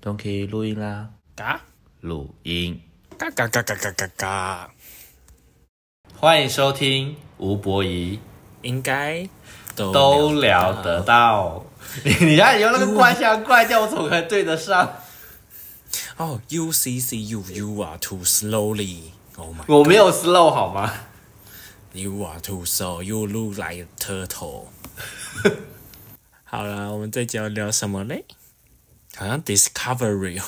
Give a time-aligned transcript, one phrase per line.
[0.00, 1.60] 都可以录音啦，嘎
[2.00, 2.80] 录音。
[3.18, 4.70] 嘎嘎嘎嘎嘎嘎嘎，
[6.16, 8.18] 欢迎收听吴博仪
[8.62, 9.28] 应该
[9.76, 11.62] 都都聊得到。
[12.04, 14.90] 你你看你用那个怪腔怪调，我怎么可能对得上？
[16.16, 19.10] 哦，UCC you you are too slowly。
[19.36, 20.90] Oh my， 我没有 slow 好吗
[21.92, 23.02] ？You are too slow.
[23.02, 24.68] You look like a turtle.
[26.44, 28.24] 好了，我们这集要聊什么嘞？
[29.20, 30.44] 好像 Discovery 哦。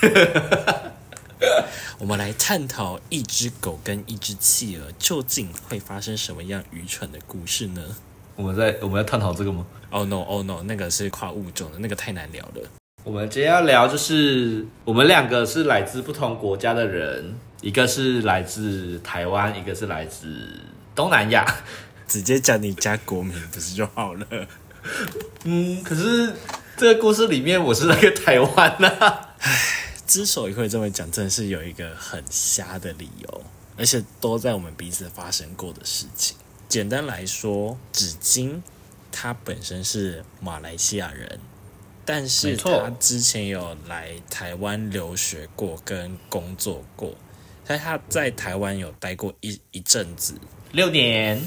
[1.98, 7.82] 我们来探讨一只狗跟一只企鹅究竟会发生什么样愚蠢的故事呢
[8.36, 12.62] 我们在我们要探讨这个吗？？Oh no, oh no，那个是跨物种的，那个太难聊了。
[13.02, 20.60] 我们今天要聊就是我们两个是来自不同国家的人，一个是来自台湾，一个是来自
[20.94, 21.44] 东南亚。
[22.06, 24.26] 直接讲你家国名不是就好了？
[25.44, 26.32] 嗯，可是
[26.80, 29.20] 这个故事里面我是那个台湾呐、
[30.06, 33.42] 之所以会这么讲，真的是有一个很瞎的理由，
[33.76, 36.38] 而且都在我们彼此发生过的事情。
[36.70, 38.62] 简单来说，纸巾
[39.12, 41.38] 他本身是马来西亚人，
[42.06, 47.12] 但是他之前有来台湾留学过跟工作过，
[47.66, 50.40] 但他在台湾有待过一一阵子。
[50.72, 51.46] 六年，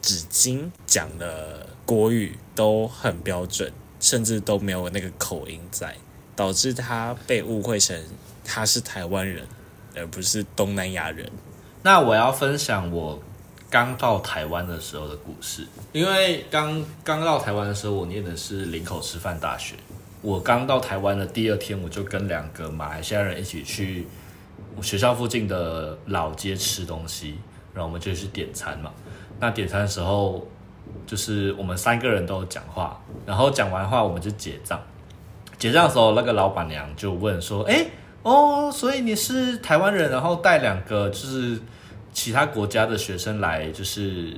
[0.00, 3.72] 纸巾讲的国语都很标准，
[4.02, 5.96] 甚至都没有那个口音在，
[6.36, 7.98] 导致他被误会成
[8.44, 9.46] 他是台湾人，
[9.96, 11.30] 而不是东南亚人。
[11.82, 13.22] 那我要分享我
[13.70, 19.76] 刚到台湾的时候的故事，因为刚刚到台湾的时候，我念的是林口师范大学。
[20.20, 24.06] 我刚到台湾的第二天，我就跟两个马来西亚人一起去
[24.82, 27.36] 学校附近的老街吃东西，
[27.72, 28.92] 然后我们就去点餐嘛。
[29.40, 30.46] 那点餐的时候，
[31.06, 34.80] 就是我们三个人都有讲话，然后讲完话我们就结账。
[35.58, 37.86] 结账的时候，那个老板娘就问说：“哎、
[38.22, 41.58] 哦，所以你是台湾人，然后带两个就是
[42.12, 44.36] 其他国家的学生来，就是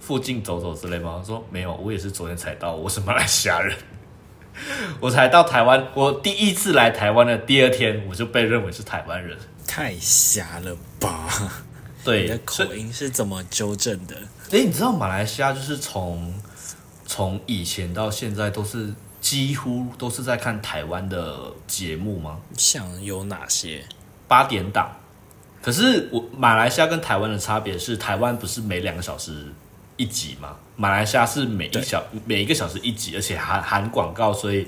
[0.00, 3.76] 附近走走之类吗？”我说：“没有，我也是昨天才到，我是马来西亚人。”
[5.00, 9.38] 我才到台湾，我第一次来台湾的第二天，我就被认为是台湾人。
[9.66, 11.28] 太瞎了吧！
[12.04, 14.16] 对，你的口音是怎么纠正的？
[14.52, 16.34] 哎、你知道马来西亚就是从
[17.06, 22.38] 从以前到现在都是几乎都是在看台湾的节目吗？
[22.56, 23.84] 像有哪些？
[24.26, 24.90] 八点档。
[25.62, 29.46] 可是我马来西亚跟台湾的差别是，台湾不是每两个小时
[29.96, 30.56] 一集吗？
[30.74, 34.66] 马来西亚是每一小每一个小时一集，而且含含广告，所以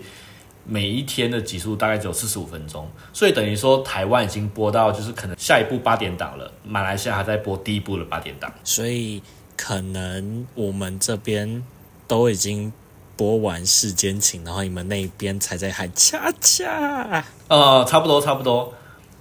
[0.64, 2.88] 每一天的集数大概只有四十五分钟。
[3.12, 8.53] 所以等于说，台湾已经播到就是可能下一部八点档了，马来西亚还在播第一部的八点档。
[8.62, 9.22] 所以
[9.56, 11.62] 可能我们这边
[12.06, 12.72] 都已经
[13.16, 17.24] 播完《世间情》，然后你们那边才在喊恰恰。
[17.48, 18.72] 呃，差不多差不多。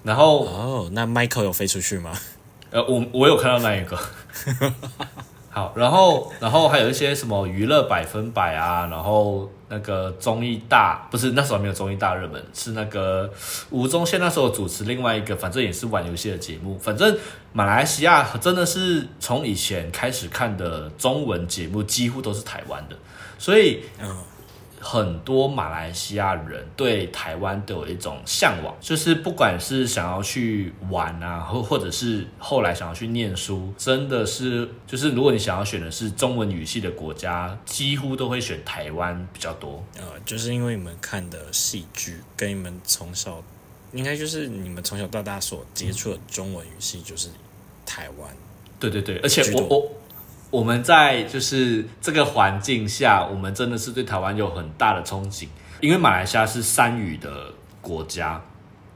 [0.04, 2.12] 然后哦，那 Michael 有飞出去吗？
[2.72, 4.00] 呃，我我有看到那一个。
[5.50, 13.32] 好，然后然后还有一些什么娱乐百分百啊，然后那个综艺大不是那时候没有综艺大热门，是那个
[13.70, 16.78] 吴宗宪那时候主持另外一个，反正也是玩游戏的节目。
[16.78, 17.18] 反正
[17.54, 22.98] 马来西亚真的是从以前开始看的中文节目，几乎都是台湾的，
[23.40, 23.82] 所以，
[24.82, 39.84] 很多马来西亚人对台湾都有一种向往，就是不管是想要去玩啊，或或者是后来想要去念书，真的是就是如果你想要选的是中文语系的国家，几乎都会选台湾比较多。
[39.98, 43.44] 呃，就是因为你们看的戏剧跟你们从小，
[43.94, 47.30] 应该就是你们从小到大所接触的中文语系就是
[47.86, 48.36] 台湾。
[48.80, 49.92] 对对对，而且我我
[50.52, 55.48] 我们在就是这个环境下，我们真的是对台湾有很大的憧憬，
[55.80, 57.46] 因为马来西亚是三语的
[57.82, 58.40] 国家，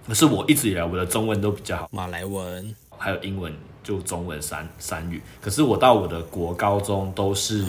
[0.05, 1.89] 可是我一直以来我的中文都比较好。
[1.91, 5.21] 马来文还有英文就中文三三语。
[5.41, 7.63] 可是我到我的国高中都是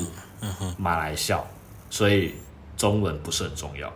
[0.77, 1.47] 马来校，
[1.89, 2.35] 所以
[2.77, 3.89] 中文不是很重要。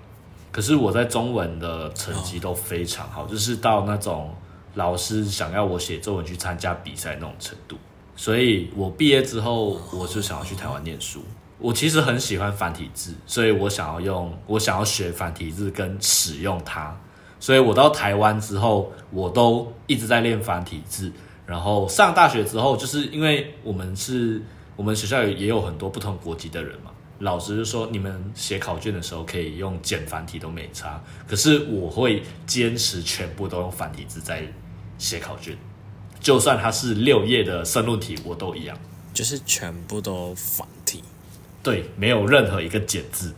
[0.53, 4.33] 可是我在中文的成绩都非常好，就是到那种
[4.75, 7.77] 老师想要我写作文去参加比赛那种程度。
[8.21, 11.25] 所以我毕业之后，我就想要去台湾念书。
[11.59, 16.95] 我其实很喜欢繁体字，所以我想要用，我想要学繁体字跟使用它。
[17.39, 21.11] 所以我到台湾之后，我都一直在练繁体字。
[21.47, 24.43] 然后上大学之后，就是因为我们是
[24.77, 26.91] 我们学校也有很多不同国籍的人嘛，
[27.21, 34.43] 老师就说你们写考卷的时候可以用简繁体都没差，可是我会坚持全部都用繁体字在
[34.99, 35.57] 写考卷，
[36.21, 38.77] 就算它是六页的申论题，我都一样。
[39.13, 41.03] 就是全部都繁体。
[41.63, 43.35] 对，没有任何一个简字。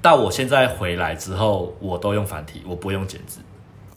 [0.00, 3.38] 到我现在回来之后，我都用繁体，我不用简字。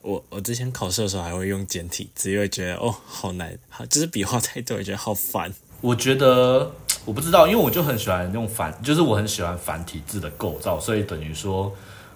[0.01, 5.53] 我我之前考试的时候还会用简体只，因为觉得哦好难，好就是笔画太多，我觉得好烦。
[5.79, 6.71] 我觉得
[7.05, 11.71] 我不知道，因为我就很喜欢用繁，就是我很喜欢繁体字的构造，所以等于说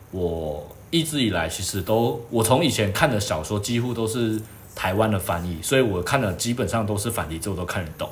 [0.10, 4.42] 我一直以来其实都，我从以前看的小说几乎都是
[4.76, 8.10] 台湾的翻译，所以我看的基本上都是繁体字，我都看得懂。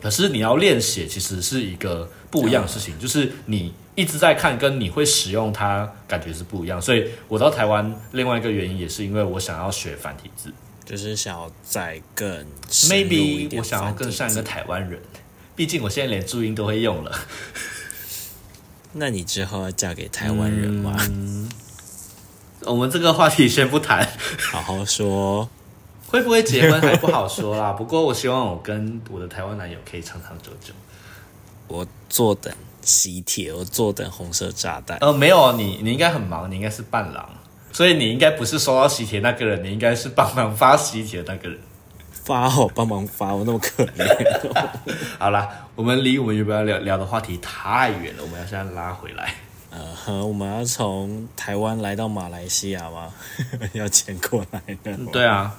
[0.00, 6.82] 可是你要练写，其实是一个不一样的事情，就是你一直在看，跟你会使用它，感觉是不一样。
[6.82, 10.52] 所以我到台湾另外一个原因也是因为我想要学繁体字，
[10.84, 12.44] 就是想要再更
[12.88, 15.00] maybe 点我想要更像一个台湾人，
[15.54, 17.12] 毕竟我现在连注音都会用了。
[18.94, 20.96] 那你之后要嫁给台湾人吗？
[21.08, 21.48] 嗯
[22.64, 25.48] 我们这个话题先不谈，好好说。
[26.12, 27.72] 会不会结婚还不好说啦。
[27.76, 30.72] 不过我希望我跟我的台湾男友可以长长久久。
[31.68, 34.98] 我坐等喜帖，我坐等红色炸弹。
[35.00, 37.26] 呃，没有，你你应该很忙，你应该是伴郎，
[37.72, 41.58] 所以你应该不是收到喜帖那个人，你应该是帮忙发喜帖的那个人。
[42.12, 44.56] 发哦，帮忙发，我那么可怜。
[45.18, 49.34] 好啦，我们离我们原本要聊聊的话题太远了，我们要现在拉回来。
[49.70, 53.08] 呃呵，我们要从台湾来到马来西亚吗？
[53.72, 54.94] 要迁过来的。
[55.10, 55.52] 对啊，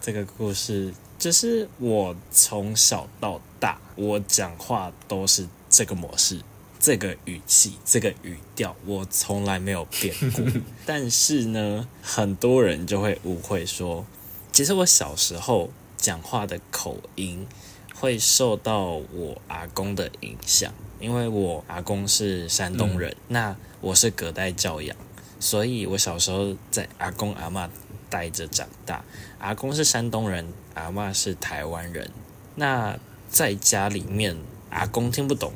[0.00, 6.40] 这个故事就是我从小到大，我讲话都是这个模式、
[6.78, 10.44] 这个语气、这个语调，我从来没有变过。
[10.86, 14.06] 但是呢，很多人就会误会说，
[14.52, 17.46] 其实我小时候讲话的口音
[17.94, 24.96] 会受到我阿公的影响，因为我阿公是山东人，那我是隔代教养，
[25.40, 27.68] 所以我小时候在阿公阿嬷
[28.08, 29.04] 带着长大。
[29.38, 32.10] 阿公是山东人，阿嬷是台湾人。
[32.54, 32.98] 那
[33.30, 34.36] 在家里面，
[34.70, 35.52] 阿公听不懂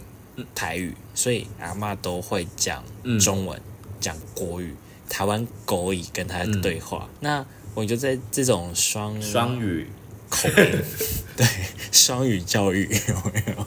[0.55, 2.85] 台语，所以阿嬷都会讲
[3.21, 3.61] 中文、
[4.01, 4.75] 讲国语、
[5.09, 7.09] 台湾国语跟他对话。
[7.21, 7.45] 那
[7.75, 9.89] 我就在这种双双语
[10.29, 10.55] 口音，
[11.37, 11.47] 对
[11.93, 13.67] 双语教育有没有？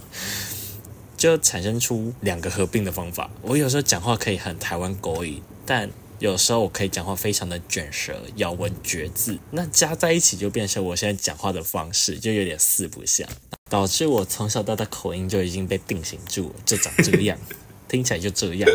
[1.16, 3.30] 就产生出两个合并的方法。
[3.42, 5.90] 我有时候讲话可以很台湾国语，但
[6.20, 13.28] 有时候我可以讲话非常的卷舌、咬文嚼字，那加在一起就变成我现在讲话的方式，就有点四不像，
[13.70, 17.38] 导致我从小到大口音就已经被定型住了，就长这样，
[17.90, 18.70] 听起来就这样。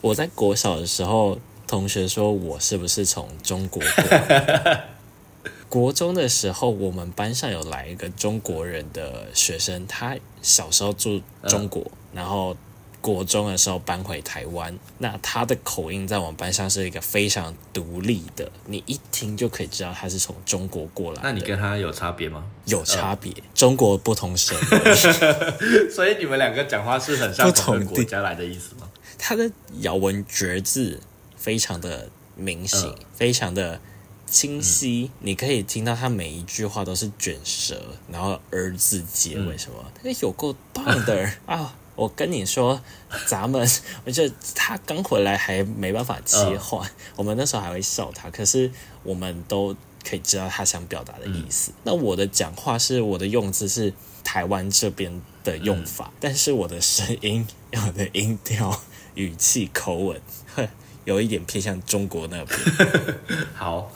[0.00, 4.88] 我在国小的时候，同学说我是不是从中国过来？
[5.68, 12.54] 国中的时候，我们班上有来一个中国人的学生，他小时候住中国，然后
[13.02, 14.74] 国中的时候搬回台湾。
[14.98, 21.20] 那他的口音在我们班上是一个非常独立的，你一听就可以知道他是从中国过来。
[21.22, 22.44] 那你跟他有差别吗？
[22.64, 24.56] 有差别，中国不同省，
[25.92, 28.88] 所以你们两个讲话是很像不同国家来的意思吗？
[29.18, 29.50] 他的
[29.80, 31.00] 咬文嚼字
[31.36, 33.80] 非常的明显，嗯非常的
[34.26, 41.76] 清晰，你可以听到他每一句话都是卷舌，然后儿字结尾什么，那、有够棒的 啊！
[41.94, 42.80] 我跟你说，
[43.26, 43.68] 咱们
[44.04, 48.70] 我觉得他刚回来还没办法切换，我们那时候还会笑他，可是
[49.02, 49.76] 我们都
[50.08, 51.72] 可以知道他想表达的意思。
[51.84, 53.92] 那我的讲话是我的用字是
[54.24, 58.80] 台湾这边的用法，但是我的声音、我的音调、
[59.14, 60.20] 语气、口吻，
[60.54, 60.66] 哼，
[61.04, 62.58] 有一点偏向中国那边。
[63.54, 63.92] 好，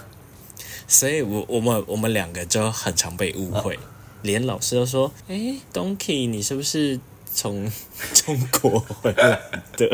[0.86, 3.78] 所以我我们我们两个就很常被误会，
[4.22, 7.00] 连老师都说：“诶 d o n key 你是不是
[7.36, 7.70] 从
[8.14, 9.38] 中国回来
[9.76, 9.88] 的？”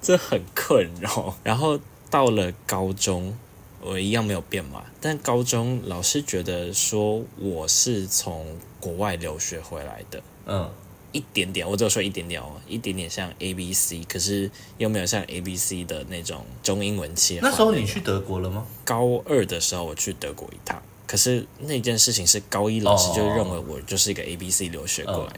[0.00, 1.36] 这很困扰。
[1.44, 1.78] 然后
[2.08, 3.36] 到了高中，
[3.82, 10.70] 我一样没有变嘛，但高中老师觉得说我是从国外留学回来的，嗯，
[11.12, 18.66] 一点点，我只有说一点点哦，一点点像 A B C，可是又没有像 A B C 的那种中英文切换那时候你去德国了吗？
[18.84, 25.32] 高二的时候我去德国一趟，可是那件事情是高一老师就认为我就是一个 A B C 留学过来。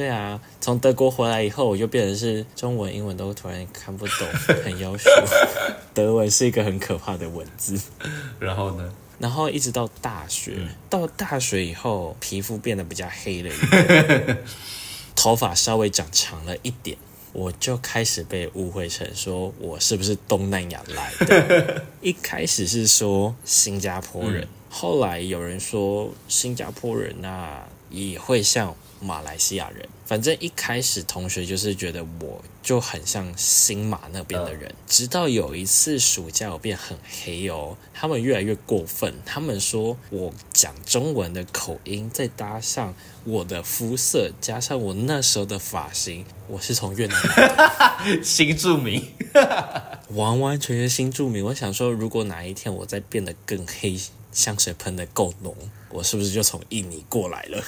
[0.00, 4.26] 对啊，从德国回来以后，我就变成是中文、英文都突然看不懂，
[4.64, 5.10] 很要求。
[5.92, 7.78] 德文是一个很可怕的文字。
[8.40, 8.94] 然后呢？
[9.18, 10.56] 然后一直到大学，
[10.88, 14.38] 到大学以后，皮肤变得比较黑了一点，
[15.14, 16.96] 头发稍微长长了一点，
[17.34, 21.84] 我就开始被误会成说我是不是东南亚来的。
[22.00, 29.88] 一开始是说新加坡人，后来有人说新加坡人那也会像马来西亚人。
[30.04, 42.92] 反正一开始同学就是觉得我就很像新马那边的人，直到有一次暑假我变很黑哦，他们越来越过分，他们说我讲中文的口音，再搭上
[43.24, 47.48] 我的肤色，加上我那时候的发型，我是从越南来
[48.04, 48.22] 的。
[48.24, 49.12] 新住民，
[50.10, 51.44] 完完全全新住民。
[51.44, 53.96] 我想说，如果哪一天我再变得更黑，
[54.32, 55.54] 香水喷的够浓，
[55.90, 57.62] 我是不是就从印尼过来了？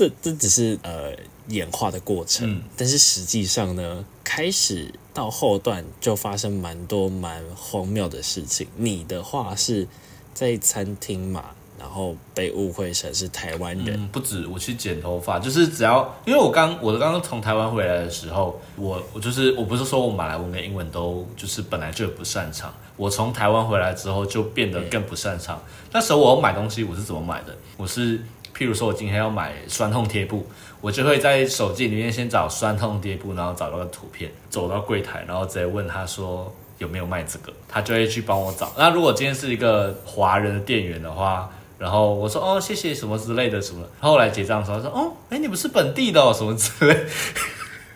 [0.00, 1.12] 这这只是呃
[1.48, 8.66] 演化的过程，嗯但是实际上呢，开始到后段就发生蛮多蛮荒谬的事情。
[8.76, 9.86] 你的话是
[10.32, 25.62] 在餐厅嘛，然后被误会成是台湾人，嗯，不止我去剪头发，就是只要因为我刚我刚刚从台湾回来的时候，我我就是我不是说我马来文跟英文都就是本来就不擅长，我从台湾回来之后就变得更不擅长。
[25.92, 27.54] 那时候我买东西我是怎么买的？
[27.76, 28.18] 我是
[28.60, 30.46] 譬如说我今天要买酸痛贴布，
[30.82, 36.54] 我就会在手机里面先找酸痛贴布，然后找到个图片，走到柜台，然后直接问他说。
[36.80, 37.52] 有没有卖这个？
[37.68, 38.72] 他就会去帮我找。
[38.78, 46.96] 那如果今天是一个华人的店员的话，然后我说哦谢谢什么之类的什么，后来结账的时候他说哦哎你不是本地的哦什么之类，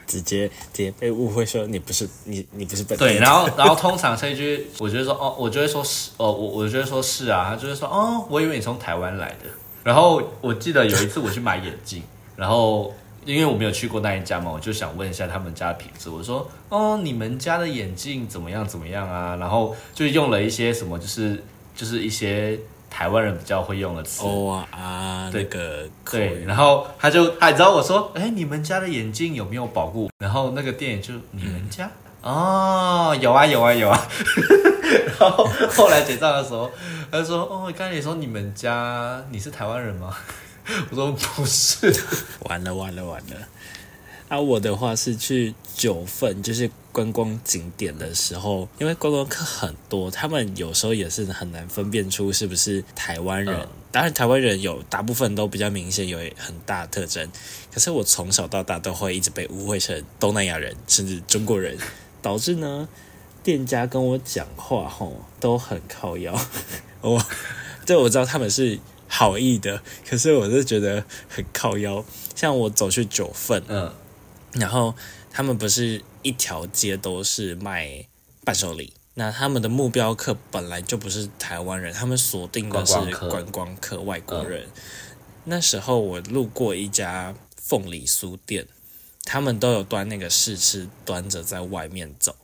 [0.07, 9.49] 直接直接被误会说你不是你你不是本地对，然后然后通常这一句我就会说哦我就会说是哦我我就会说是啊，他就会说哦我以为你从台湾来的，
[9.85, 12.03] 然后我记得有一次我去买眼镜，
[12.35, 12.93] 然后。
[13.27, 16.11] 因为我没有去过那一家嘛，我就想问一下他们家的品质。
[16.11, 18.69] 我说：“哦，你们家的眼镜怎么样？
[18.69, 21.43] 怎么样啊？”然后就用了一些什么，就是
[21.75, 22.61] 就是一些
[22.91, 24.25] 台湾人比较会用的词。
[24.27, 30.11] 哦啊啊，对那个对，然后他就他你知道我说，哎，你们家的眼镜有没有保护？
[30.19, 34.07] 然后那个店员就你们家、哦，有啊有啊有啊。
[35.19, 36.71] 然后后来结账的时候，
[37.11, 40.17] 他就说，哦，刚才你说你们家你是台湾人吗？
[40.91, 41.93] 我说不是。
[42.49, 43.37] 完了完了完了！
[44.29, 53.55] 啊，我的话是去九份，就是观光景点的时候，因为观光客很多，他们有时候也是很难分辨出是不是台湾人。
[53.55, 57.31] 嗯当然，台湾人有大部分都比较明显，有很大的特征。
[57.73, 61.79] 可是我从小到大都会一直被误会成东南亚人，甚至中国人，
[62.21, 62.89] 导致呢，
[63.45, 66.35] 店家跟我讲话吼都很靠腰。
[67.03, 67.25] 我
[67.85, 72.03] 这我知道他们是好意的，可是我是觉得很靠腰。
[72.35, 73.93] 像我走去九份，嗯
[74.53, 74.95] 然后
[75.31, 78.07] 他们不是一条街都是卖
[78.45, 84.67] 伴手礼，那他们的目标客本来就不是台湾人，他们锁定的是观光客观光客、外国人。
[85.45, 88.67] 那时候我路过一家凤梨酥店，
[89.25, 92.35] 他们都有端那个试吃，端着在外面走。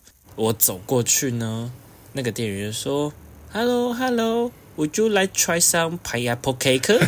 [0.41, 1.71] 我走过去呢，
[2.15, 3.13] 那个店员就说
[3.53, 6.99] ：“Hello, hello, would you like try some pineapple cake？”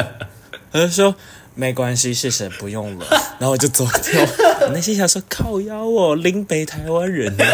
[0.72, 1.14] 他就说。
[1.56, 3.06] 没关系，谢谢，不用了。
[3.38, 4.26] 然后我就走掉。
[4.62, 7.44] 我内心想说：靠腰哦，林北台湾人呢。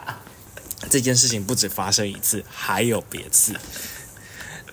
[0.90, 3.54] 这件事情不止发生一次，还有别次。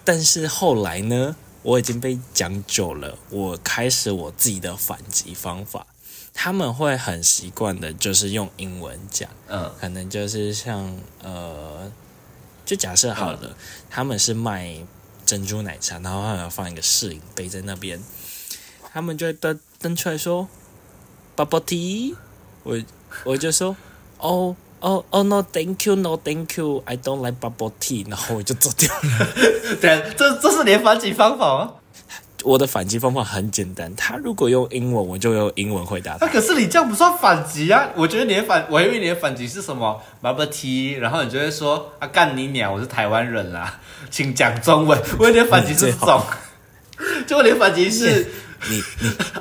[0.03, 5.85] 但是后来呢，我已经被讲久了，我开始我自己的反击方法。
[6.33, 9.71] 他们会很习惯的，就是用英文讲，嗯。
[9.79, 11.91] 可能就是像呃，
[12.65, 13.55] 就假设好了，
[13.89, 14.75] 他们是卖
[15.25, 18.01] 珍珠奶茶，然后他们放一个试饮杯在那边，
[18.91, 20.47] 他们就会登登出来说
[21.35, 22.15] bubble tea，
[22.63, 22.81] 我
[23.23, 23.75] 我就说
[24.17, 29.27] 哦哦哦 no thank you no thank you I don't like bubble tea，然后我就走掉了。
[29.79, 31.73] 对，这这是你的反击方法吗？
[32.43, 36.29] 我的反击方法很简单，他如果用英文，我就用英文回答他啊，。
[36.31, 37.89] 可是你这样不算反击啊！
[37.95, 43.79] 我觉得你的反，我以为你的反击是什么 bubble tea，然后你就会说啊干你娘，我是台湾人啦，
[44.09, 44.99] 请讲中文。
[45.19, 46.21] 我以为你的反击是这种，
[47.27, 48.27] 结果你的反击是
[48.69, 48.81] 你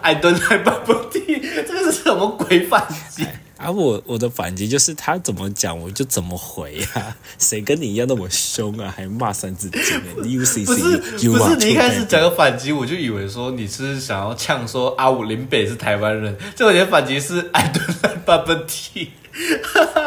[0.01, 3.27] I don't like bubble tea，这个是什么鬼反击？
[3.61, 8.93] 啊，我我的反击就是他怎么讲我就怎么回呀、 谁跟你一样那么凶啊？
[8.97, 10.29] 还骂三字经欸 不是
[10.65, 19.09] UCC，you 不是，你一开始讲个反击，我就以为说你是想要呛说啊，我林北是台湾人，结果你的反击是 I don't like bubble tea，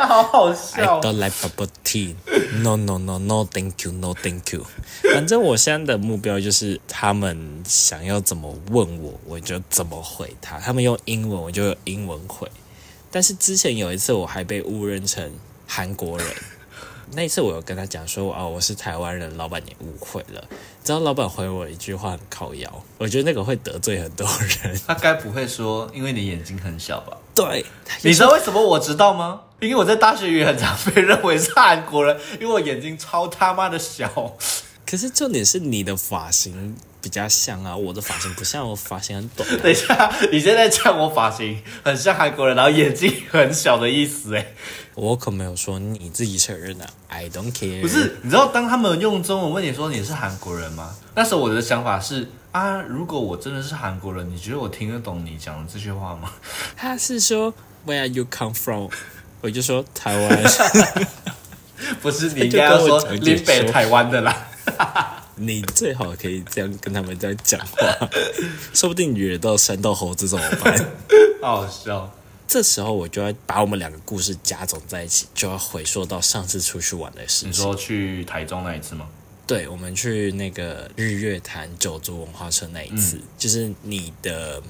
[0.08, 1.02] 好好笑 I。
[1.02, 2.16] don't like bubble tea.
[2.64, 4.66] No, no, no, no, thank you, no, thank you.
[5.14, 10.58] 反正我现在的目标就是，他们想要怎么问我，我就怎么回他。
[10.60, 12.48] 他们用英文，我就用英文回。
[13.14, 15.32] 但是之前有一次，我还被误认成
[15.68, 16.28] 韩国人。
[17.16, 20.44] 那一次我有跟他讲说，哦，我是台湾人，老板也误会了。
[20.84, 24.28] 知道老板回我一句话很靠腰，我觉得那个会得罪很多
[24.64, 24.82] 人。
[24.88, 27.16] 他该不会说因为你眼睛很小吧？
[27.36, 27.64] 对，
[28.02, 29.42] 你知道为什么我知道吗？
[29.60, 34.10] 因为我在大学也很常被认为是韩国人，因为我眼睛超他妈的小。
[34.94, 39.50] 可可是重点是你的发型比较像啊，我的发型不像，我发型很短。
[39.58, 44.54] 等一下，你现在讲我发型很像韩国人，然后眼睛很小的意思哎，
[44.94, 47.82] 我可没有说你自己承认的，I don't care。
[47.82, 50.96] 不是，你知道当他们用中文问你说你是韩国人吗？
[51.16, 56.32] 那时候我的想法是啊，如果我真的是韩国人，你觉得我听得懂你讲的这句话吗？
[56.78, 57.52] 他是说
[57.88, 58.90] Where you come from？
[59.42, 60.44] 我就说台湾。
[62.00, 64.50] 不是，你应该要说林北台湾的啦。
[65.36, 68.10] 你最好可以这样跟他们这样讲话，
[68.74, 70.92] 说不定惹到山道猴子怎么办？
[71.42, 72.12] 好笑。
[72.48, 77.50] 这时候我就要把我们两个故事加总在一起，就要回溯到上次出去玩的事情。
[77.50, 79.08] 你说去台中那一次吗？
[79.48, 84.62] 对，我们去那个日月潭九族文化村那一次，就是你的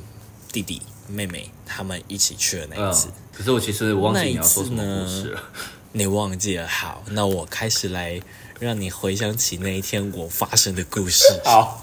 [0.52, 3.10] 弟弟妹妹他们一起去的那一次。
[3.34, 5.44] 可是我其实我忘记你要说什么故事了。
[5.92, 6.68] 你忘记了？
[6.68, 8.20] 好，那我开始来
[8.64, 11.26] 让你回想起那一天我发生的故事。
[11.44, 11.82] 好，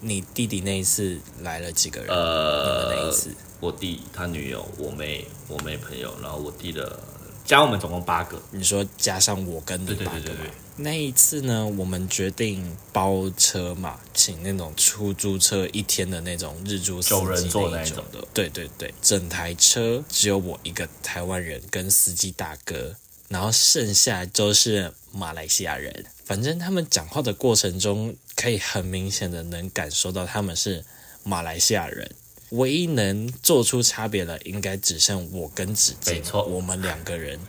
[0.00, 2.14] 你弟弟那一次来了几个人？
[2.14, 7.00] 呃，那一次，我弟他女友、我妹、我妹朋友，然后我弟的
[7.46, 8.40] 加我们总共八个。
[8.50, 10.44] 你说加上我跟你八个吗？
[10.76, 18.26] 那一次呢，我们决定包车嘛，请那种出租车一天的那种日租九人座那种的。
[18.32, 22.94] 对对对，整台车只有我一个台湾人跟司机大哥。
[23.32, 30.84] 然后剩下都是马来西亚人，反正他们讲话的过程中，可以很明显的能感受到他们是
[31.24, 32.10] 马来西亚人。
[32.50, 36.16] 唯一能做出差别的，应该只剩我跟子健。
[36.16, 37.40] 没错，我们两个人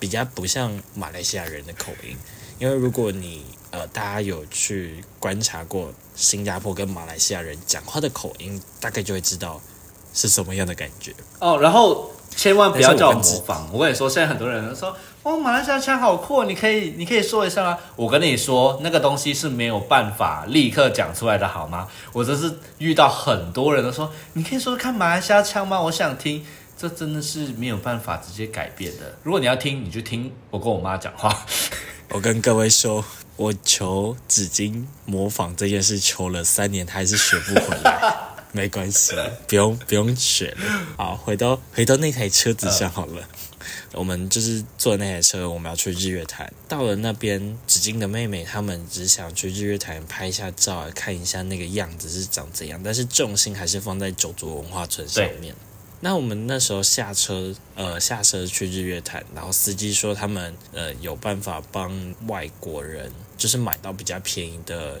[0.00, 2.16] 比较不像马来西亚人的口音。
[2.58, 9.60] 因为如果你呃，大家有去观察过新加坡跟马来西亚人讲话的口音，大概就会知道
[10.14, 11.14] 是什么样的感觉。
[11.38, 12.10] 哦，然后。
[12.30, 13.66] 千万不要叫我模仿！
[13.72, 21.88] 我跟你说，现在很多人都说：“哦，马来西亚腔好酷，你可以，你可以说一下吗？”我跟你说，那个东西是没有办法立刻讲出来的，好吗？
[22.12, 26.44] 我这是遇到很多人都说：“你可以说看马来西亚腔吗？”我想听，
[26.76, 29.16] 这真的是没有办法直接改变的。
[29.22, 31.44] 如果你要听，你就听我跟我妈讲话。
[32.10, 33.04] 我跟各位说，
[33.36, 38.35] 我求纸巾模仿这件事，求了三年，还是学不回来。
[38.56, 39.14] 没关系，
[39.46, 40.86] 不用不用选了。
[40.96, 43.28] 好，回到回到那台车子上好了。
[43.92, 46.50] 我们就是坐那台车，我们要去日月潭。
[46.66, 52.80] 到了那边，紫金的妹妹他们只想去日月潭拍一下照，看一下那个样子是长怎样。
[52.82, 55.54] 但是重心还是放在九族文化村上面。
[56.00, 65.00] 那我们那时候下车，呃，下车去日月潭，然后司机说他们呃有办法帮外国人，就是买到比较便宜的。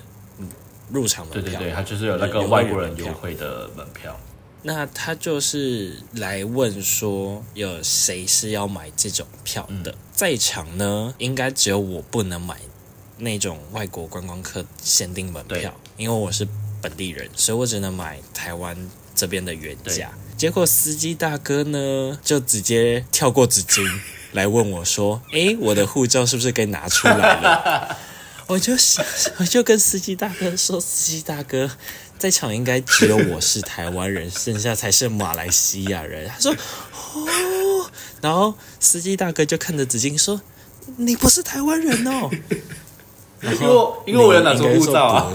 [0.90, 4.18] 入场门票，对对对，他就是有那个外国人优惠的门票。
[4.62, 9.94] 那他就是来问说，有谁是要买这种票的？
[10.12, 12.56] 在场呢，应该只有我不能买
[13.18, 16.48] 那种外国观光客限定门票，因为我是
[16.82, 18.76] 本地人，所以我只能买台湾
[19.14, 20.10] 这边的原价。
[20.36, 23.88] 结果司机大哥呢，就直接跳过纸巾
[24.32, 27.96] 来问我说：“诶，我的护照是不是该拿出来了？”
[28.46, 29.04] 我就想，
[29.38, 31.68] 我就跟司机大哥说：“司机大哥，
[32.18, 36.28] 在场应该只有我是台湾人，剩下才是马来西亚人。
[36.32, 36.52] ”他说
[37.14, 37.90] ：“哦。”
[38.22, 40.40] 然后司机大哥就看着子金说
[40.96, 42.30] ：“你不是台湾人哦。”
[43.40, 45.32] 然后因为我有拿出护照啊，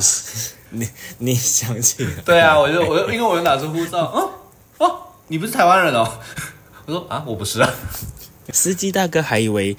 [0.69, 2.07] 你你想起？
[2.25, 4.31] 对啊，我就我就因为我有拿出护照，哦
[4.79, 6.19] 哦，你不是台湾人哦。
[6.85, 7.73] 我说啊，我不是啊。
[8.51, 9.75] 司机大哥还以为。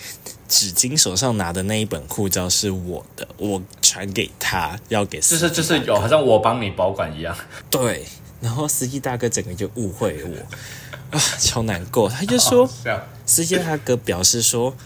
[0.48, 7.34] 纸巾手上拿的那一本护照是我的，我传给他，要给就是就是有，好像我帮你保管一样。
[7.70, 8.04] 对，
[8.42, 12.06] 然后司机大哥整个就误会我，啊，超难过。
[12.06, 12.68] 他就说，
[13.24, 14.76] 司机大哥表示说，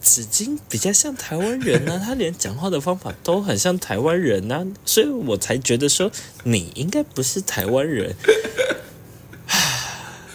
[0.00, 6.10] 纸巾比较像台湾人呢，他连讲话的方法都很像台湾人呢，所以我才觉得说
[6.44, 8.16] 你应该不是台湾人。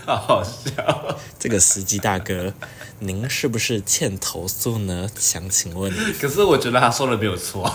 [0.06, 2.54] 好好笑，这个司机大哥。
[3.00, 5.10] 您是不是欠投诉呢？
[5.18, 6.14] 想请问你。
[6.14, 7.74] 可是我觉得他说的没有错。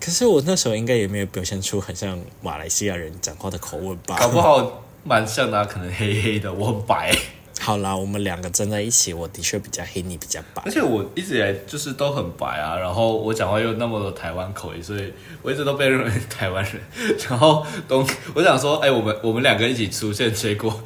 [0.00, 4.16] 可是我那时候应该也没有表现出很像马来西亚人讲话的口吻吧？
[4.18, 7.14] 搞不好蛮像的，可能黑黑的，我很白。
[7.64, 10.60] 好啦，我们两个站在一起，我的确比较黑，你比较白。
[10.64, 16.82] 而且我一直以来就是都很白啊，然后我讲话又那么多台湾口音，所以我一直都被认为台湾人。
[17.28, 20.82] 然后东，我想说，哎，我们我们两个一起出现，结果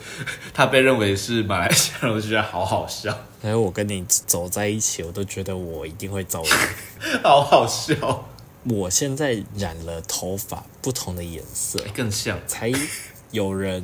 [0.53, 3.19] 他被认为是马来西亚人，我就觉得好好笑。
[3.41, 6.59] 然后我跟你走在一起，我都觉得我一定会遭殃。
[7.23, 8.29] 好好笑。
[8.65, 12.71] 我现在染了头发，不同的颜色更像，才
[13.31, 13.83] 有人。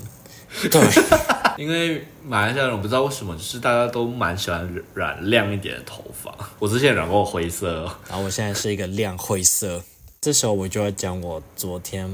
[0.70, 0.80] 对，
[1.56, 6.32] 因为马来西亚人我不知道为什么，就是大家都蛮喜欢染亮一点的头发。
[6.58, 9.82] 我之前染过灰色，然后我现在是一个亮灰色。
[10.20, 12.08] 这时候我就要讲我昨天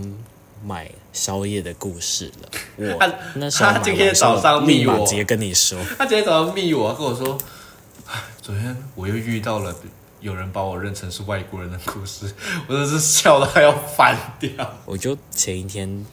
[0.64, 2.48] 买宵夜的故事了。
[2.94, 7.36] 我他那时候他今天早上密我直接跟你说，他今天早上密我，跟我说，
[8.06, 9.74] 唉 昨天我又遇到了
[10.20, 12.32] 有人把我认成是外国人的故事，
[12.66, 14.50] 我真是笑到要翻掉。
[14.86, 16.06] 我就前一天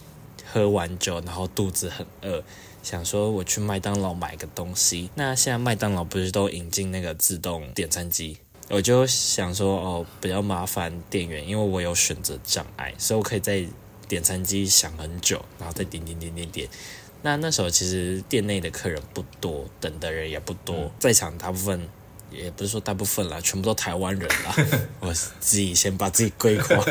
[0.56, 2.42] 喝完酒，然后肚子很饿，
[2.82, 5.10] 想说我去麦当劳买个东西。
[5.14, 8.38] 那现在麦当劳不是都引进那个自动点餐机？
[8.70, 13.66] 我就想说哦，比较麻烦店员，因为我有选择障碍，所以我可以在
[14.08, 16.70] 点餐机想很久，然后再点点点点点。
[17.22, 21.86] 那那时候其实店内的客人不多，等的人也不多，在场大部分
[22.32, 24.56] 也不是说大部分啦，全部都台湾人啦。
[25.02, 26.82] 我自己先把自己归框。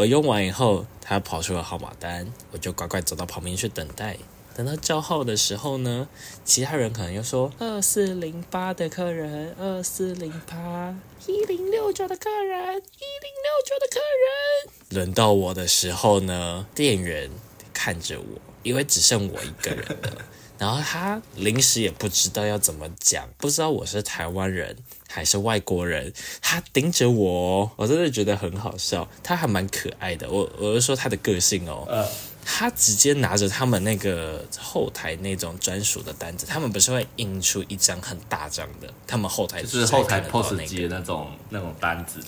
[0.00, 4.16] 我用完以后，他跑出了号码单，我就乖乖走到旁边去等待。
[4.56, 6.08] 等到叫号的时候呢，
[6.42, 14.96] 其他人可能又说二四零八的客人，二四零八，一零六九的客人，一零六九的客人。
[14.96, 17.30] 轮到我的时候呢，店员
[17.74, 20.24] 看着我，因为只剩我一个人了。
[20.60, 24.76] 然后他临时也不知道要怎么讲，不知道我是台湾人
[25.08, 27.30] 还是外国人，他盯着我
[27.62, 30.30] 哦，我真的觉得很好笑，他还蛮可爱的。
[30.30, 32.06] 我我是说他的个性哦，呃，
[32.44, 42.20] 他直接拿着他们那个后台那种专属的单子，他们不是会印出一张很大张的，他们后台就是后台 POS 那机的那种那种单子，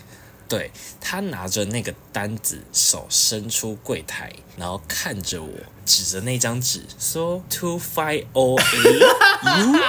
[0.53, 5.49] 对他拿着那个单子，手伸出柜台，然后看着我，
[5.87, 8.63] 指着那张纸说 “two five o a
[9.63, 9.81] u”。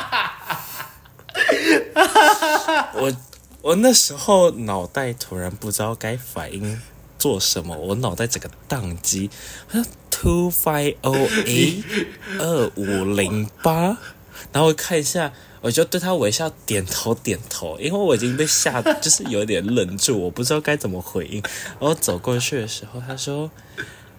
[2.96, 3.14] 我
[3.62, 6.80] 我那时候脑袋突然不知道该反应
[7.20, 9.30] 做什么，我脑袋整个宕机。
[9.68, 11.14] 他说 “two five o
[11.46, 11.84] a
[12.40, 13.98] 二五零八”，
[14.54, 15.34] 然后看一下。
[15.64, 21.42] 我就对他微笑点头点头，因为我已经被吓，就是有点愣住，我不知道该怎么回应。
[21.80, 23.50] 然后走过去的时候，他说：“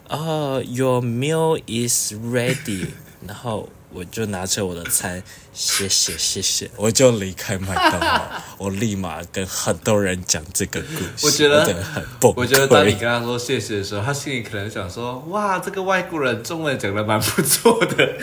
[0.08, 2.86] 哦、y o u r meal is ready。”
[3.28, 8.22] 然后我就拿着我的餐，谢谢谢谢，我就离开麦当劳。
[8.58, 12.34] 我立马跟很多人讲这个故事，我觉得很崩溃。
[12.36, 18.14] 我觉得当你跟他说谢谢的时候，他心里可能想说：哇，这个外国人中文讲的蛮不错的。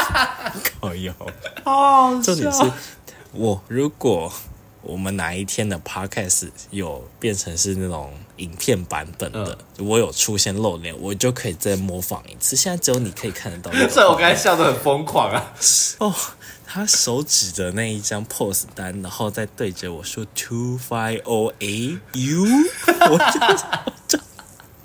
[0.80, 1.12] 哎呦。
[1.64, 2.62] 哦，重点是
[3.32, 4.32] 我如果
[4.82, 12.56] 我们哪一天的 podcast 有变成是那种影片版本的，我有出现露脸，我就可以再模仿一次。
[12.56, 15.52] 现在只有你可以看得到那个 所以我刚才笑得很疯狂啊！
[15.98, 16.14] 哦，
[16.66, 22.44] 他手指着那一张 pose 单，然后再对着我说 two five o a u，
[23.10, 23.18] 我
[24.08, 24.24] 就就。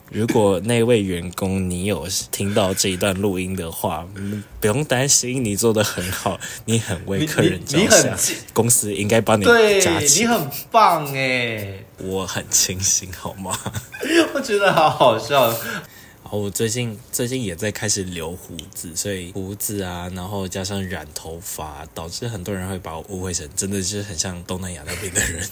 [0.09, 8.17] 如果那位员工你有听到这一段录音的话，嗯不用担心，你做的很好，你很为客人着想，
[8.53, 10.23] 公司应该帮你对加钱。
[10.23, 13.59] 你很棒哎，我很清醒，好吗？
[14.33, 15.47] 我觉得好好笑。
[16.23, 25.47] 然后我最近最近也在开始留胡子，所以胡子啊，然后加上染头发，导致很多人会把我误会成真的是很像东南亚那边的人。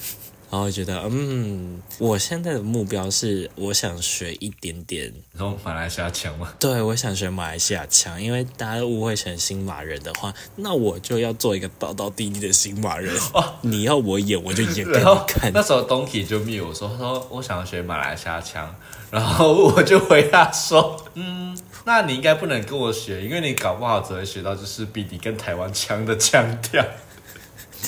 [0.51, 6.53] 然后觉得，嗯，我现在的目标是，我想学一点点，然后马来西亚腔吗？
[6.59, 13.13] 对我想学马来西亚腔，因为大家都误会成新马人的话，那我就要做一个道道地地的新马人。
[13.61, 15.51] 你要我演，我就演给 你看。
[15.53, 18.73] 那时候 Donkey 就密我说，他说我想要学马来西亚腔，
[19.11, 26.85] 然后我就回答说，嗯，那你应该不能跟我学，因为你搞不好只会学到就是比你跟台湾腔的腔调，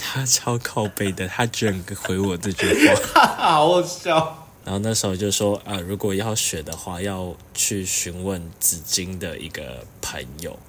[0.01, 3.21] 他超靠背的，他居然回我这句话。
[3.38, 4.45] 好好笑。
[4.63, 10.60] 然后那时候就说啊，如果要学的话，要去询问紫金的一个朋友，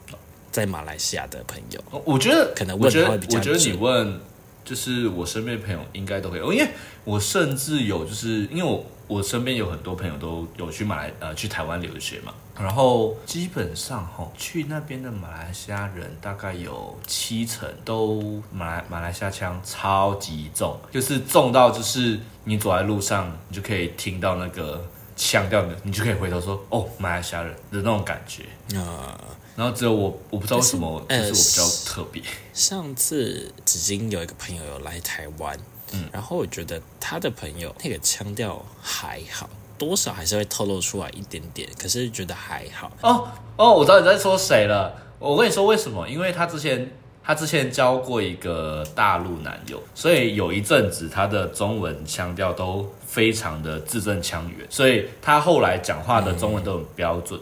[0.52, 2.02] 在马来西亚的朋友。
[2.04, 4.20] 我觉得可能问他会比较我觉得你问，
[4.64, 6.68] 就是我身边朋友应该都会，因为
[7.02, 24.84] 我甚至有就是因为我我身边有很多朋友都有去马来呃去台湾留学嘛，然后基本上哈去那边的马来西亚人大概有七成都马来马来西亚腔超级重，就是重到就是你走在路上你就可以听到那个
[25.16, 28.44] 腔调的，你就可以回头说哦马来西亚人的那种感觉。
[28.76, 29.18] 啊、
[29.56, 32.22] 然后只有我，我不知道为什么，就但是是我呃比较特别。
[32.52, 35.58] 上次紫金有一个朋友有来台湾，
[35.92, 42.90] 嗯，然后我觉得他的朋友那个腔调还好，多少还是会透露出来一点点，可是觉得还好。
[43.00, 44.92] 哦哦，我知道你在说谁了。
[45.18, 46.08] 我跟你说为什么？
[46.08, 46.90] 因为他之前
[47.24, 57.40] 他之前交过一个大陆男友，所以有一阵子他的中文腔调都非常的字正腔圆，所以他后来讲话的中文都很标准。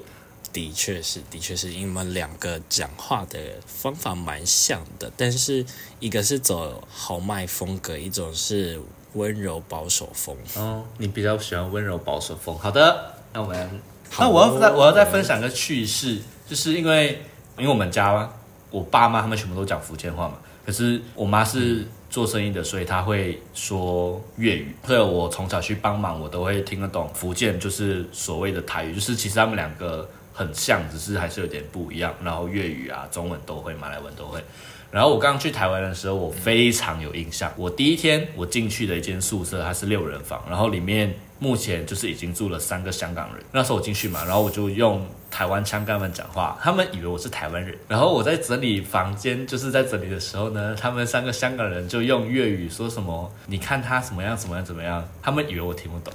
[0.53, 5.63] 的确是，的确是，因为我们两个讲话的方法蛮像的，但是
[6.01, 8.81] 一个是走豪迈风格，一种是
[9.17, 10.37] 温柔保守风。
[10.55, 12.57] 哦，你比较喜欢温柔保守风。
[12.57, 17.23] 好的，那我们，好那我要再我要再分享个趣事，就是因为
[17.59, 18.31] 因为我们家
[18.71, 32.15] 我爸妈他们全部都讲福建话嘛，可是我妈是做生意的，所以她会说粤语，所以我从小去帮忙，我都会听得懂福建就是所谓的台语，就是其实他们两个很像，只是还是有点不一样。
[32.23, 34.43] 然后粤语啊、中文都会，马来文都会。
[34.91, 37.53] 然后我刚去台湾的时候，我非常有印象。
[37.57, 43.45] 我第一天我进去的一间宿舍，它是六人房，然后里面目前就是已经住了三个香港人。
[43.53, 47.77] 那时候我进去嘛，然后我就用台湾腔跟他们讲话，他们以为我是台湾人。
[47.89, 56.13] 然后我在整理房间，就是在整理的时候呢，他们三个香港人就用粤语说什么：“你看他怎么样，怎么样，怎么样。”他们以为我听不懂。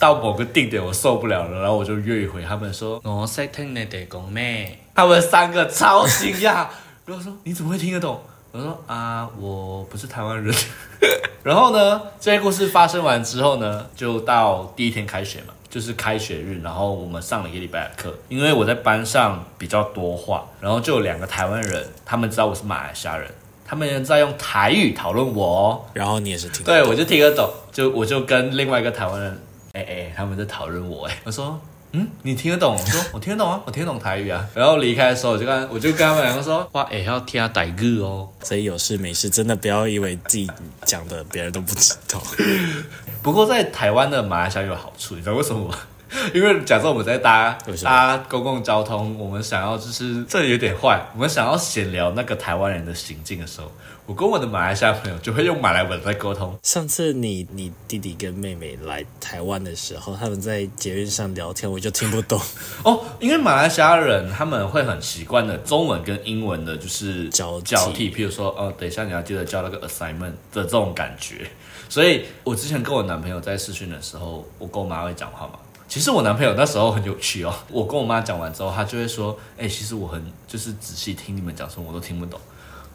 [0.00, 4.78] 到某个定点，我受不了了，然后我就粤语回他们说：“我識聽你哋讲咩？
[4.94, 6.66] 他们三个超惊讶，
[7.06, 8.20] 然后说你怎么会听得懂？
[8.52, 10.54] 我说啊，我不是台湾人。
[11.42, 18.16] 然后呢，这些故事发生完之后呢，就到第一天开学嘛，就是开学日，然后我们上了一个礼拜的课。
[18.28, 23.30] 因为我在班上比较多话，然后就有两个台湾人，他们知道我是马来西亚人，
[23.66, 25.80] 他们在用台语讨论我哦。
[25.92, 31.60] 然后你也是听得对，我就听得懂，就我就跟另外一个台湾人，哎、哎、他们在讨论我哎，我说。
[31.96, 32.74] 嗯，你听得懂？
[32.74, 34.44] 我说 我听得懂啊，我听得懂台语啊。
[34.52, 38.28] 然后离开的时候，我就跟我就跟他们两个说，哇，也、要听台语哦。
[38.42, 40.50] 所以有事没事，真的不要以为自己
[40.84, 42.20] 讲的别人都不知道。
[43.22, 45.78] 不过在台湾的马来西亚有好处，你知道为什么吗？
[46.34, 53.70] 因为假设我们在搭搭公共交通，我们想要就是这有点坏，我们想要闲聊那个台湾人的行径的时候，
[54.06, 56.56] 我跟我的马来西亚朋友就会用马来文在沟通。
[56.62, 62.40] 上次你你弟弟跟妹妹来台湾的时候，他们在捷运上聊天，我就听不懂。
[62.84, 68.10] 哦，因为马来西亚人他们会很习惯的中文跟英文的，就是交交替。
[68.10, 71.46] 譬如说，哦，等一下你要记得交那个 assignment 的这种感觉。
[71.88, 75.54] 所以我之前跟我男朋友在试训的时候，我跟我妈会讲话嘛。
[75.94, 82.40] 其实我男朋友那时候很有趣哦，我跟我妈讲完之后，他就会说，哎、其实我很就是仔细听你们讲什么，我都听不懂。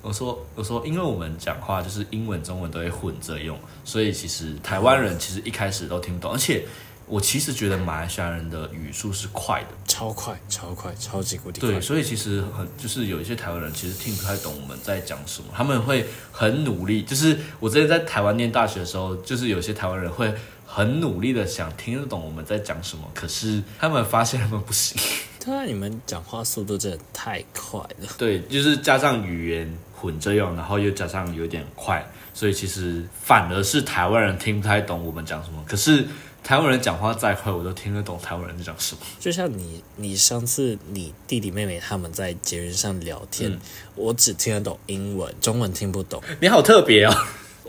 [0.02, 6.66] 我说我说，因为我们讲话就是英文、中文都会混着用，所以其实台湾人其实一开始都听不懂，而且
[7.08, 11.80] 我其实觉得马来西亚人的语速是快的，超快，超快，超级无敌快对，。
[11.80, 17.04] 所以其实很就是有一些台湾人其实听不太懂我们在讲什么，他们会很努力。
[17.04, 20.34] 就是我之前在台湾念大学的时候，就是有些台湾人会
[20.72, 25.02] 很努力的想听得懂我们在讲什么，可是他们发现他们不行。
[25.44, 28.08] 对啊，你们讲话速度真的太快了。
[28.20, 35.64] 对，就是加上语言混着用，然后又加上有点快，所以其实反而是台湾人听不太懂我们讲什么。
[35.66, 36.06] 可是
[36.44, 39.02] 台湾人讲话再快，我都听得懂台湾人在讲什么。
[39.20, 43.58] 就像你，你上次你弟弟妹妹他们在捷运上聊天，
[43.96, 46.22] 我只听得懂英文，中文听不懂。
[46.40, 47.16] 你好特别哦。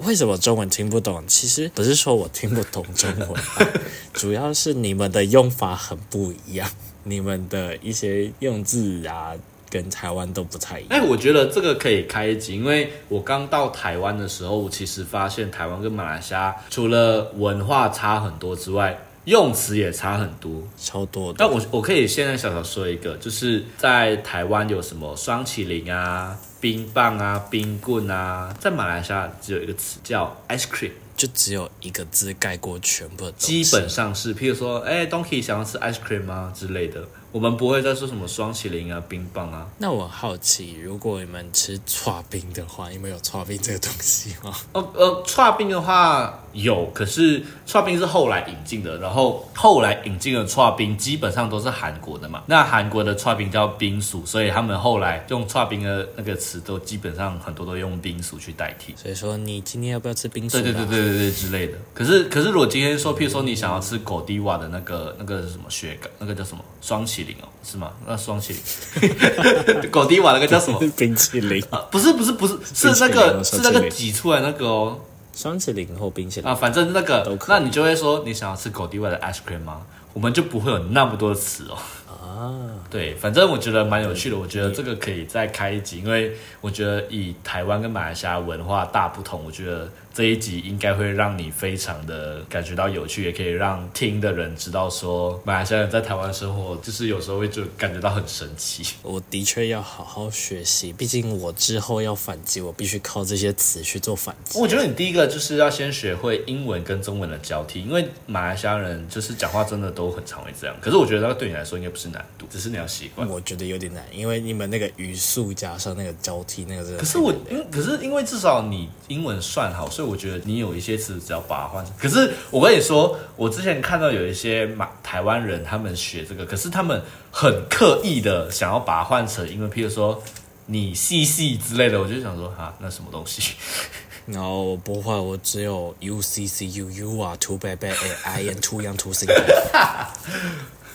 [0.06, 1.22] 为什么中文听不懂？
[1.26, 3.42] 其实不是说我听不懂中文，
[4.14, 6.68] 主要是你们的用法很不一样，
[7.04, 9.32] 你们的一些用字啊，
[9.68, 10.90] 跟台湾都不太一样。
[10.90, 18.98] 哎，我觉得这个可以开一集，因为我刚到台湾的时候，我其实发现台湾跟马来西亚除了文化差很多之外，
[19.30, 20.60] 用词也差很多。
[20.76, 21.48] 超多的但。
[21.48, 39.66] 我我可以现在小小说一个，就是在台湾有什么双麒麟啊、冰棒啊、冰棍啊，在马来西亚只有一个词叫 ice cream，就只有一个字盖过全部的基本上是，譬如说，哎，Donkey 想要吃 ice cream 吗之类的，我们不会再说什么双麒麟啊、冰棒啊。
[39.78, 44.54] 那我好奇，如果你们吃串冰的话，你们有串冰这个东西吗？
[44.72, 52.42] 呃 呃，串冰的话有，可是串冰是后来引进的，然后后来引进的串冰基本上都是韩国的嘛。
[52.46, 58.94] 那韩国的串冰叫冰薯，所以他们后来用串冰的那个词都基本上很多都用冰薯去代替。
[58.96, 60.60] 所以说，你今天要不要吃冰薯？
[60.60, 60.86] 对对对。
[60.86, 61.78] 对对对之类的。
[61.94, 67.92] 可是可是如果今天说，譬如说你想要吃狗迪瓦的那个那个是什么雪糕，那个叫什么双麒麟哦，是吗？
[68.06, 68.54] 那双麒
[69.00, 70.78] 麟，狗迪瓦那个叫什么？
[70.96, 74.98] 冰淇淋，啊，不是不是不是，是那个是那个挤出来那个哦。
[75.32, 79.80] 双淇淋或冰淇淋啊，反正那个那你就会说你想要吃狗地瓦的 ice cream 吗？
[80.12, 81.78] 我们就不会有那么多的词哦。
[82.10, 82.58] 啊，
[82.90, 98.82] 对，反正我觉得蛮有趣的，我觉得这个可以再开一集，因为我觉得以台湾跟马来西亚文化大不同，我觉得这一集应该会让你非常的感觉到有趣，也可以让听的人知道说马来西亚人在台湾生活，就是有时候会就感觉到很神奇。
[99.02, 104.58] 我的确要好好学习，毕竟我之后要反击，我必须靠这些词去做反击。
[104.58, 110.76] 我觉得你第一个就是要先学会英文跟中文的交替，因为马来西亚人就是讲话真的都很常会这样。
[110.80, 113.28] 可是我觉得那个对你来说应该不是难，度，只是你要习惯。
[113.28, 121.92] 我觉得有点难，因为你们那个语速加上那个交替，那个真的可是我，因可是因为至少你英文算好，所以我觉得你有一些词只要把它换成。
[121.98, 130.22] 可是我跟你说，我之前看到有一些马台湾人他们学这个，可是他们很刻意的想要把它换成英文，譬如说
[130.64, 133.52] 你细细之类的，我就想说啊，那什么东西？
[134.24, 139.12] 然后不会，我只有 U C C U U 啊 two bad bad I am too young too
[139.12, 139.34] single。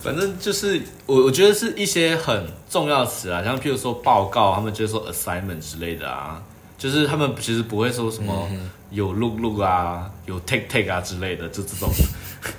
[0.00, 6.40] 反正就是我我觉得是一些很重要的词啊，像譬如说报告，他们就会说 assignment 之类的啊，
[6.78, 8.48] 就是他们其实不会说什么
[8.90, 11.90] 有 look look 啊，有 take take 啊之类的，就这种。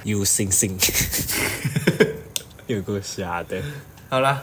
[0.03, 0.77] You sing sing，
[2.67, 3.61] 有够瞎的。
[4.09, 4.41] 好啦，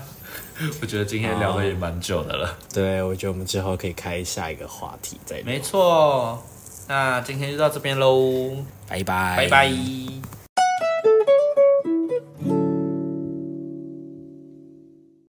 [0.81, 2.57] 我觉得今天聊的也蛮久的了。
[2.73, 5.45] 对，我觉得我们之后可以开下一个话题再聊。
[5.45, 6.43] 没错，
[6.89, 8.57] 那今天就到这边喽，
[8.89, 10.44] 拜拜，拜拜。